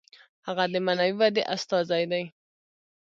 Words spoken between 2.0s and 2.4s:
دی.